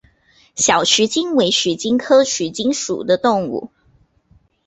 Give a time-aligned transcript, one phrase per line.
[0.55, 3.69] 小鼩鼱为鼩鼱科鼩鼱属的动物。